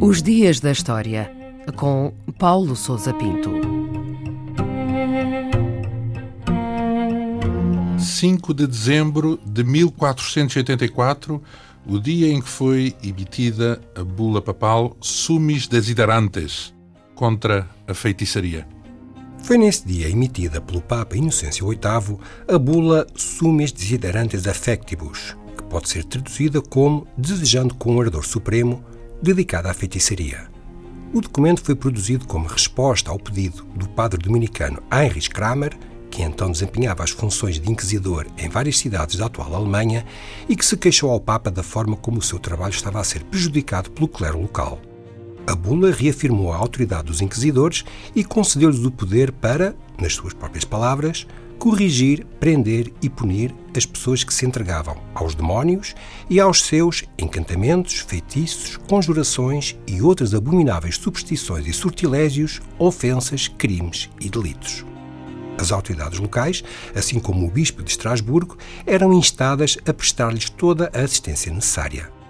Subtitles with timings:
[0.00, 1.32] Os Dias da História,
[1.76, 3.50] com Paulo Souza Pinto.
[7.98, 11.42] 5 de dezembro de 1484,
[11.86, 16.74] o dia em que foi emitida a bula papal Sumis Desiderantes
[17.14, 18.66] contra a feitiçaria.
[19.42, 22.16] Foi nesse dia emitida pelo Papa Inocêncio VIII
[22.46, 28.84] a bula Sumis Desiderantes Affectibus, que pode ser traduzida como Desejando com ardor supremo
[29.20, 30.48] dedicada à feitiçaria.
[31.12, 35.76] O documento foi produzido como resposta ao pedido do padre dominicano Heinrich Kramer,
[36.08, 40.06] que então desempenhava as funções de inquisidor em várias cidades da atual Alemanha
[40.48, 43.24] e que se queixou ao Papa da forma como o seu trabalho estava a ser
[43.24, 44.80] prejudicado pelo clero local.
[45.46, 50.64] A bula reafirmou a autoridade dos inquisidores e concedeu-lhes o poder para, nas suas próprias
[50.64, 51.26] palavras,
[51.58, 55.94] corrigir, prender e punir as pessoas que se entregavam aos demónios
[56.28, 64.28] e aos seus encantamentos, feitiços, conjurações e outras abomináveis superstições e sortilégios, ofensas, crimes e
[64.28, 64.84] delitos.
[65.58, 66.64] As autoridades locais,
[66.96, 72.21] assim como o bispo de Estrasburgo, eram instadas a prestar-lhes toda a assistência necessária.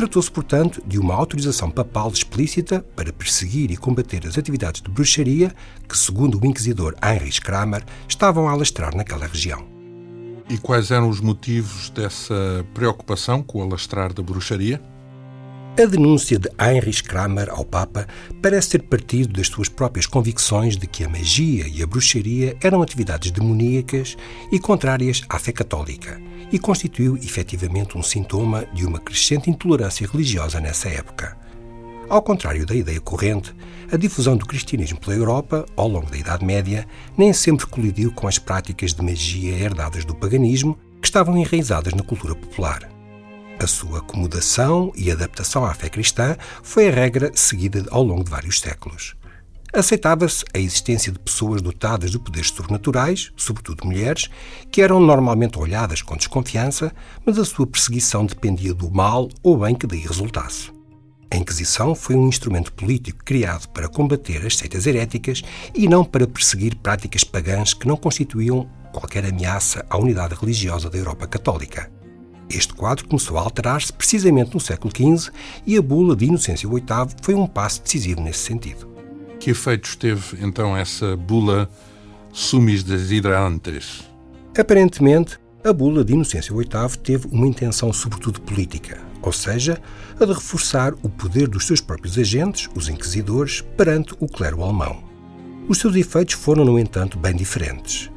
[0.00, 5.54] Tratou-se, portanto, de uma autorização papal explícita para perseguir e combater as atividades de bruxaria
[5.86, 9.62] que, segundo o inquisidor Heinrich Kramer, estavam a alastrar naquela região.
[10.48, 14.80] E quais eram os motivos dessa preocupação com o alastrar da bruxaria?
[15.78, 18.06] A denúncia de Heinrich Kramer ao Papa
[18.40, 22.80] parece ter partido das suas próprias convicções de que a magia e a bruxaria eram
[22.80, 24.16] atividades demoníacas
[24.50, 26.18] e contrárias à fé católica,
[26.52, 31.36] e constituiu efetivamente um sintoma de uma crescente intolerância religiosa nessa época.
[32.08, 33.54] Ao contrário da ideia corrente,
[33.92, 38.26] a difusão do cristianismo pela Europa, ao longo da Idade Média, nem sempre colidiu com
[38.26, 42.88] as práticas de magia herdadas do paganismo que estavam enraizadas na cultura popular.
[43.62, 48.30] A sua acomodação e adaptação à fé cristã foi a regra seguida ao longo de
[48.30, 49.14] vários séculos.
[49.72, 54.28] Aceitava-se a existência de pessoas dotadas de poderes sobrenaturais, sobretudo mulheres,
[54.70, 56.92] que eram normalmente olhadas com desconfiança,
[57.24, 60.72] mas a sua perseguição dependia do mal ou bem que daí resultasse.
[61.32, 65.42] A Inquisição foi um instrumento político criado para combater as seitas heréticas
[65.72, 70.98] e não para perseguir práticas pagãs que não constituíam qualquer ameaça à unidade religiosa da
[70.98, 71.88] Europa Católica.
[72.50, 75.30] Este quadro começou a alterar-se precisamente no século XV
[75.64, 78.89] e a bula de Inocêncio VIII foi um passo decisivo nesse sentido.
[79.40, 81.66] Que efeitos teve então essa bula
[82.30, 84.02] Sumis Desiderantes?
[84.56, 89.80] Aparentemente, a bula de Inocêncio VIII teve uma intenção sobretudo política, ou seja,
[90.20, 95.02] a de reforçar o poder dos seus próprios agentes, os inquisidores, perante o clero alemão.
[95.66, 98.10] Os seus efeitos foram, no entanto, bem diferentes.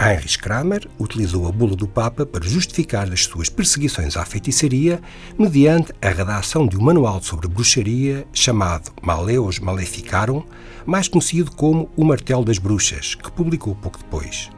[0.00, 5.00] Heinrich Kramer utilizou a bula do Papa para justificar as suas perseguições à feitiçaria
[5.36, 10.44] mediante a redação de um manual sobre bruxaria chamado Maleus Maleficarum,
[10.86, 14.48] mais conhecido como O Martelo das Bruxas, que publicou pouco depois.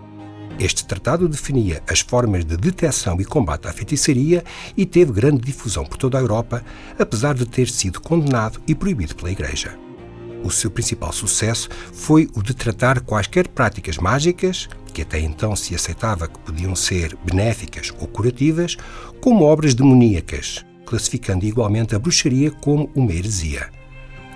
[0.59, 4.45] Este tratado definia as formas de detecção e combate à feitiçaria
[4.77, 6.63] e teve grande difusão por toda a Europa,
[6.99, 9.75] apesar de ter sido condenado e proibido pela Igreja.
[10.43, 14.69] O seu principal sucesso foi o de tratar quaisquer práticas mágicas,
[15.01, 18.77] que até então se aceitava que podiam ser benéficas ou curativas,
[19.21, 23.71] como obras demoníacas, classificando igualmente a bruxaria como uma heresia.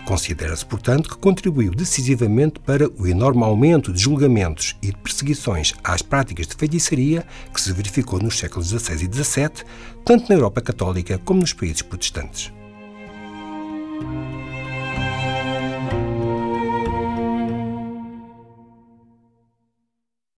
[0.07, 6.03] Considera-se, portanto, que contribuiu decisivamente para o enorme aumento de julgamentos e de perseguições às
[6.03, 9.65] práticas de feitiçaria que se verificou nos séculos XVI e XVII,
[10.05, 12.53] tanto na Europa Católica como nos países protestantes.